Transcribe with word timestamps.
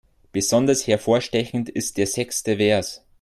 Besonders 0.31 0.87
hervorstechend 0.87 1.69
ist 1.69 1.95
der 1.97 2.07
sechste 2.07 2.57
Vers. 2.57 3.03